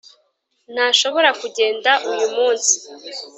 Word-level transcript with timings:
ntashobora 0.73 1.29
kugenda 1.41 1.91
uyu 2.11 2.27
munsi. 2.35 2.73